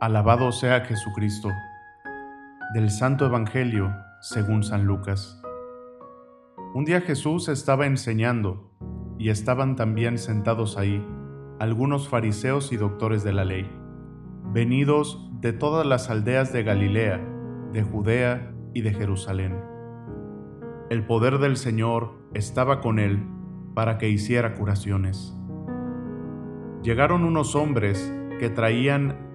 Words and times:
Alabado 0.00 0.50
sea 0.50 0.80
Jesucristo. 0.86 1.50
Del 2.72 2.88
Santo 2.88 3.26
Evangelio 3.26 3.94
según 4.22 4.62
San 4.62 4.86
Lucas. 4.86 5.42
Un 6.72 6.86
día 6.86 7.02
Jesús 7.02 7.50
estaba 7.50 7.84
enseñando 7.84 8.72
y 9.18 9.28
estaban 9.28 9.76
también 9.76 10.16
sentados 10.16 10.78
ahí 10.78 11.06
algunos 11.58 12.08
fariseos 12.08 12.72
y 12.72 12.78
doctores 12.78 13.24
de 13.24 13.34
la 13.34 13.44
ley, 13.44 13.70
venidos 14.54 15.28
de 15.42 15.52
todas 15.52 15.84
las 15.84 16.08
aldeas 16.08 16.50
de 16.50 16.62
Galilea, 16.62 17.20
de 17.74 17.82
Judea 17.82 18.54
y 18.72 18.80
de 18.80 18.94
Jerusalén. 18.94 19.60
El 20.88 21.04
poder 21.04 21.36
del 21.40 21.58
Señor 21.58 22.14
estaba 22.32 22.80
con 22.80 23.00
él 23.00 23.22
para 23.74 23.98
que 23.98 24.08
hiciera 24.08 24.54
curaciones. 24.54 25.36
Llegaron 26.82 27.24
unos 27.24 27.54
hombres 27.54 28.14
que 28.38 28.48
traían 28.48 29.28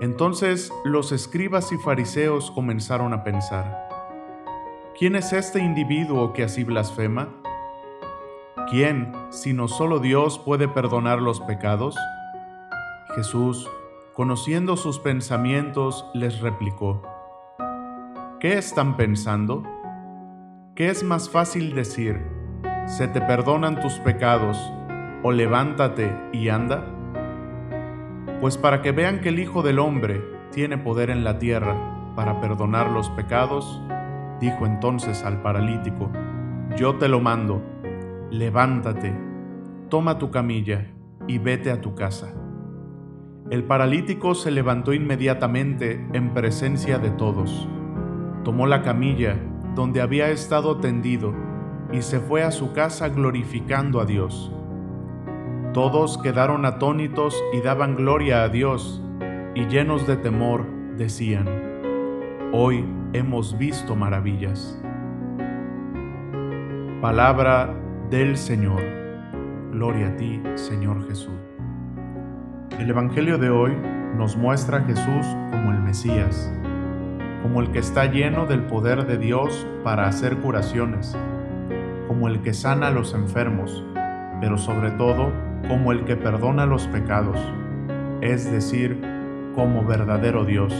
Entonces 0.00 0.72
los 0.84 1.10
escribas 1.10 1.72
y 1.72 1.76
fariseos 1.76 2.52
comenzaron 2.52 3.12
a 3.12 3.24
pensar, 3.24 3.88
¿quién 4.96 5.16
es 5.16 5.32
este 5.32 5.58
individuo 5.58 6.32
que 6.32 6.44
así 6.44 6.62
blasfema? 6.62 7.28
¿Quién, 8.70 9.12
sino 9.30 9.66
solo 9.66 9.98
Dios, 9.98 10.38
puede 10.38 10.68
perdonar 10.68 11.20
los 11.20 11.40
pecados? 11.40 11.96
Jesús, 13.16 13.68
conociendo 14.14 14.76
sus 14.76 15.00
pensamientos, 15.00 16.06
les 16.14 16.40
replicó, 16.40 17.02
¿qué 18.38 18.56
están 18.56 18.96
pensando? 18.96 19.64
¿Qué 20.76 20.90
es 20.90 21.02
más 21.02 21.28
fácil 21.28 21.74
decir, 21.74 22.24
se 22.86 23.08
te 23.08 23.20
perdonan 23.20 23.80
tus 23.80 23.94
pecados, 23.94 24.56
o 25.24 25.32
levántate 25.32 26.16
y 26.32 26.50
anda? 26.50 26.97
Pues 28.40 28.56
para 28.56 28.82
que 28.82 28.92
vean 28.92 29.20
que 29.20 29.30
el 29.30 29.40
Hijo 29.40 29.62
del 29.62 29.80
Hombre 29.80 30.22
tiene 30.52 30.78
poder 30.78 31.10
en 31.10 31.24
la 31.24 31.38
tierra 31.38 31.74
para 32.14 32.40
perdonar 32.40 32.90
los 32.90 33.10
pecados, 33.10 33.82
dijo 34.40 34.64
entonces 34.64 35.24
al 35.24 35.42
paralítico, 35.42 36.10
yo 36.76 36.96
te 36.96 37.08
lo 37.08 37.20
mando, 37.20 37.60
levántate, 38.30 39.12
toma 39.88 40.18
tu 40.18 40.30
camilla 40.30 40.86
y 41.26 41.38
vete 41.38 41.72
a 41.72 41.80
tu 41.80 41.96
casa. 41.96 42.32
El 43.50 43.64
paralítico 43.64 44.34
se 44.34 44.50
levantó 44.52 44.92
inmediatamente 44.92 46.06
en 46.12 46.32
presencia 46.32 46.98
de 46.98 47.10
todos, 47.10 47.68
tomó 48.44 48.66
la 48.66 48.82
camilla 48.82 49.36
donde 49.74 50.00
había 50.00 50.30
estado 50.30 50.78
tendido 50.78 51.34
y 51.92 52.02
se 52.02 52.20
fue 52.20 52.44
a 52.44 52.52
su 52.52 52.72
casa 52.72 53.08
glorificando 53.08 54.00
a 54.00 54.04
Dios. 54.04 54.52
Todos 55.74 56.16
quedaron 56.16 56.64
atónitos 56.64 57.44
y 57.52 57.60
daban 57.60 57.94
gloria 57.94 58.42
a 58.42 58.48
Dios, 58.48 59.02
y 59.54 59.66
llenos 59.66 60.06
de 60.06 60.16
temor 60.16 60.64
decían, 60.96 61.46
Hoy 62.52 62.86
hemos 63.12 63.58
visto 63.58 63.94
maravillas. 63.94 64.80
Palabra 67.02 67.74
del 68.08 68.38
Señor. 68.38 68.80
Gloria 69.70 70.08
a 70.08 70.16
ti, 70.16 70.42
Señor 70.54 71.06
Jesús. 71.06 71.34
El 72.78 72.88
Evangelio 72.88 73.36
de 73.36 73.50
hoy 73.50 73.76
nos 74.16 74.38
muestra 74.38 74.78
a 74.78 74.84
Jesús 74.84 75.26
como 75.50 75.70
el 75.70 75.80
Mesías, 75.80 76.50
como 77.42 77.60
el 77.60 77.70
que 77.72 77.80
está 77.80 78.06
lleno 78.06 78.46
del 78.46 78.62
poder 78.62 79.06
de 79.06 79.18
Dios 79.18 79.66
para 79.84 80.06
hacer 80.06 80.38
curaciones, 80.38 81.14
como 82.08 82.26
el 82.26 82.40
que 82.40 82.54
sana 82.54 82.86
a 82.86 82.90
los 82.90 83.12
enfermos, 83.12 83.84
pero 84.40 84.56
sobre 84.56 84.92
todo 84.92 85.30
como 85.66 85.92
el 85.92 86.04
que 86.04 86.16
perdona 86.16 86.66
los 86.66 86.86
pecados, 86.88 87.38
es 88.20 88.50
decir, 88.50 89.00
como 89.54 89.84
verdadero 89.84 90.44
Dios. 90.44 90.72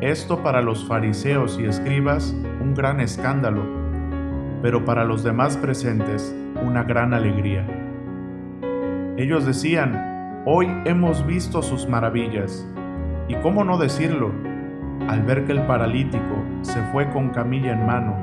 Esto 0.00 0.42
para 0.42 0.60
los 0.60 0.86
fariseos 0.86 1.58
y 1.58 1.64
escribas 1.64 2.36
un 2.60 2.74
gran 2.74 3.00
escándalo, 3.00 3.62
pero 4.60 4.84
para 4.84 5.04
los 5.04 5.24
demás 5.24 5.56
presentes 5.56 6.34
una 6.62 6.82
gran 6.82 7.14
alegría. 7.14 7.66
Ellos 9.16 9.46
decían, 9.46 10.42
hoy 10.44 10.68
hemos 10.84 11.24
visto 11.26 11.62
sus 11.62 11.88
maravillas, 11.88 12.68
y 13.28 13.34
cómo 13.36 13.64
no 13.64 13.78
decirlo, 13.78 14.32
al 15.08 15.22
ver 15.22 15.44
que 15.44 15.52
el 15.52 15.62
paralítico 15.62 16.44
se 16.62 16.82
fue 16.92 17.08
con 17.10 17.30
camilla 17.30 17.72
en 17.72 17.86
mano 17.86 18.14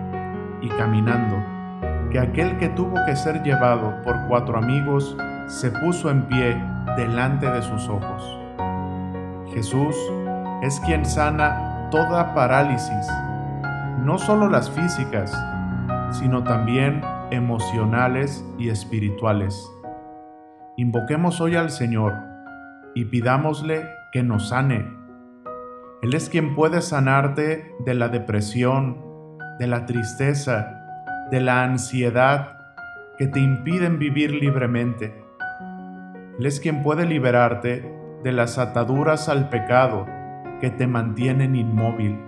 y 0.61 0.69
caminando, 0.69 1.53
que 2.11 2.19
aquel 2.19 2.57
que 2.57 2.69
tuvo 2.69 2.95
que 3.05 3.16
ser 3.16 3.44
llevado 3.44 4.01
por 4.03 4.27
cuatro 4.27 4.57
amigos 4.57 5.17
se 5.47 5.71
puso 5.71 6.09
en 6.09 6.23
pie 6.27 6.61
delante 6.97 7.49
de 7.49 7.61
sus 7.61 7.89
ojos. 7.89 8.39
Jesús 9.53 9.95
es 10.61 10.79
quien 10.81 11.05
sana 11.05 11.89
toda 11.91 12.33
parálisis, 12.33 13.07
no 13.99 14.17
solo 14.17 14.49
las 14.49 14.69
físicas, 14.69 15.31
sino 16.11 16.44
también 16.44 17.01
emocionales 17.31 18.45
y 18.57 18.69
espirituales. 18.69 19.69
Invoquemos 20.77 21.41
hoy 21.41 21.55
al 21.55 21.69
Señor 21.69 22.13
y 22.95 23.05
pidámosle 23.05 23.85
que 24.11 24.23
nos 24.23 24.50
sane. 24.50 24.88
Él 26.01 26.13
es 26.13 26.29
quien 26.29 26.55
puede 26.55 26.81
sanarte 26.81 27.75
de 27.85 27.94
la 27.94 28.09
depresión, 28.09 28.97
de 29.59 29.67
la 29.67 29.85
tristeza, 29.85 30.82
de 31.31 31.41
la 31.41 31.63
ansiedad 31.63 32.57
que 33.17 33.28
te 33.28 33.39
impiden 33.39 34.00
vivir 34.00 34.31
libremente. 34.31 35.13
Él 36.39 36.45
es 36.45 36.59
quien 36.59 36.81
puede 36.84 37.06
liberarte 37.06 37.89
de 38.23 38.31
las 38.31 38.57
ataduras 38.57 39.29
al 39.29 39.50
pecado 39.50 40.06
que 40.59 40.69
te 40.69 40.88
mantienen 40.88 41.56
inmóvil. 41.56 42.19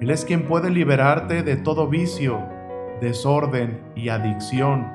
Él 0.00 0.10
es 0.10 0.24
quien 0.24 0.42
puede 0.42 0.70
liberarte 0.70 1.42
de 1.42 1.56
todo 1.56 1.88
vicio, 1.88 2.38
desorden 3.00 3.80
y 3.94 4.10
adicción 4.10 4.86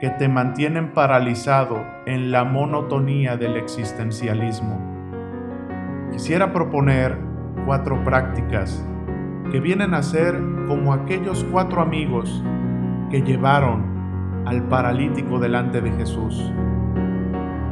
que 0.00 0.10
te 0.10 0.28
mantienen 0.28 0.92
paralizado 0.92 1.86
en 2.06 2.32
la 2.32 2.42
monotonía 2.44 3.36
del 3.36 3.56
existencialismo. 3.56 4.80
Quisiera 6.10 6.52
proponer 6.52 7.16
cuatro 7.64 8.02
prácticas 8.02 8.84
que 9.52 9.60
vienen 9.60 9.94
a 9.94 10.02
ser 10.02 10.34
como 10.72 10.94
aquellos 10.94 11.44
cuatro 11.52 11.82
amigos 11.82 12.42
que 13.10 13.20
llevaron 13.20 14.42
al 14.46 14.62
paralítico 14.68 15.38
delante 15.38 15.82
de 15.82 15.90
Jesús. 15.92 16.50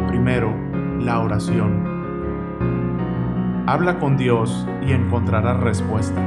Primero, 0.07 0.55
la 0.99 1.21
oración. 1.21 1.83
Habla 3.67 3.99
con 3.99 4.19
Dios 4.19 4.69
y 4.87 4.93
encontrarás 4.93 5.61
respuesta. 5.61 6.21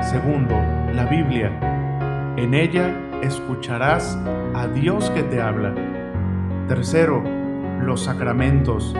Segundo, 0.00 0.54
la 0.94 1.04
Biblia. 1.04 2.32
En 2.38 2.54
ella 2.54 2.96
escucharás 3.22 4.18
a 4.54 4.66
Dios 4.68 5.10
que 5.10 5.24
te 5.24 5.42
habla. 5.42 5.74
Tercero, 6.68 7.22
los 7.82 8.04
sacramentos 8.04 8.96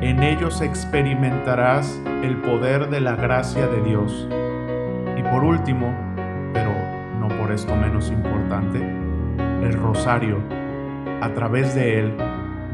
en 0.00 0.22
ellos 0.22 0.60
experimentarás 0.60 2.00
el 2.22 2.36
poder 2.42 2.90
de 2.90 3.00
la 3.00 3.16
gracia 3.16 3.66
de 3.66 3.82
Dios. 3.82 4.28
Por 5.38 5.46
último, 5.46 5.94
pero 6.52 6.72
no 7.20 7.28
por 7.28 7.52
esto 7.52 7.76
menos 7.76 8.10
importante, 8.10 8.80
el 9.62 9.72
rosario. 9.72 10.38
A 11.20 11.28
través 11.28 11.76
de 11.76 12.00
él, 12.00 12.12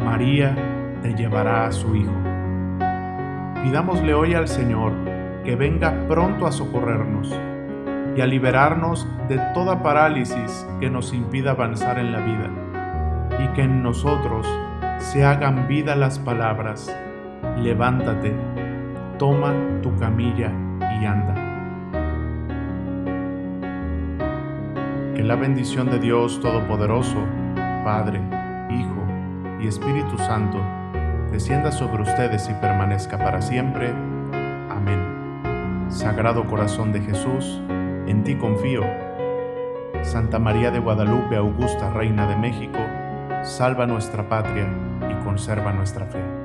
María 0.03 0.57
te 1.03 1.13
llevará 1.13 1.67
a 1.67 1.73
su 1.73 1.95
Hijo. 1.95 2.15
Pidámosle 3.63 4.15
hoy 4.15 4.33
al 4.33 4.49
Señor 4.49 4.95
que 5.45 5.57
venga 5.57 6.07
pronto 6.09 6.47
a 6.47 6.53
socorrernos 6.53 7.39
y 8.17 8.23
a 8.23 8.27
liberarnos 8.27 9.07
de 9.29 9.37
toda 9.53 9.83
parálisis 9.83 10.67
que 10.81 10.89
nos 10.89 11.13
impida 11.13 11.51
avanzar 11.51 11.99
en 11.99 12.13
la 12.13 12.21
vida, 12.21 12.49
y 13.45 13.47
que 13.49 13.61
en 13.65 13.83
nosotros 13.83 14.49
se 14.97 15.23
hagan 15.23 15.69
vida 15.69 15.97
las 15.97 16.19
palabras 16.19 16.91
levántate, 17.59 18.35
toma 19.19 19.53
tu 19.83 19.95
camilla 19.99 20.51
y 20.99 21.05
anda. 21.05 21.54
Que 25.15 25.23
la 25.23 25.37
bendición 25.37 25.91
de 25.91 26.01
Dios 26.01 26.41
Todopoderoso, 26.41 27.25
Padre, 27.85 28.21
Hijo 28.69 29.07
y 29.61 29.69
Espíritu 29.69 30.19
Santo, 30.19 30.61
descienda 31.31 31.71
sobre 31.71 32.03
ustedes 32.03 32.49
y 32.51 32.55
permanezca 32.55 33.17
para 33.17 33.41
siempre. 33.41 33.91
Amén. 34.71 35.87
Sagrado 35.89 36.45
Corazón 36.47 36.93
de 36.93 37.01
Jesús, 37.01 37.61
en 38.09 38.25
ti 38.25 38.35
confío. 38.35 38.83
Santa 40.03 40.41
María 40.41 40.73
de 40.73 40.81
Guadalupe, 40.81 41.37
Augusta, 41.37 41.91
Reina 41.91 42.27
de 42.27 42.37
México, 42.37 42.81
salva 43.45 43.87
nuestra 43.87 44.29
patria 44.29 44.67
y 45.09 45.25
conserva 45.25 45.73
nuestra 45.73 46.07
fe. 46.07 46.44